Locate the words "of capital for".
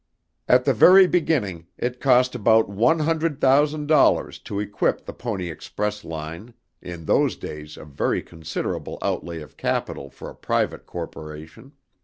9.41-10.27